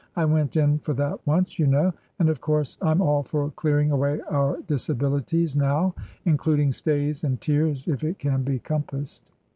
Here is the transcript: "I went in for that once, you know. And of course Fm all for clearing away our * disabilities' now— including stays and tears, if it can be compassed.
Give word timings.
"I 0.15 0.25
went 0.25 0.57
in 0.57 0.79
for 0.79 0.95
that 0.95 1.19
once, 1.27 1.59
you 1.59 1.67
know. 1.67 1.93
And 2.17 2.27
of 2.27 2.41
course 2.41 2.75
Fm 2.81 3.01
all 3.01 3.21
for 3.21 3.51
clearing 3.51 3.91
away 3.91 4.19
our 4.31 4.57
* 4.61 4.61
disabilities' 4.75 5.55
now— 5.55 5.93
including 6.25 6.71
stays 6.71 7.23
and 7.23 7.39
tears, 7.39 7.87
if 7.87 8.03
it 8.03 8.17
can 8.17 8.41
be 8.41 8.57
compassed. 8.57 9.29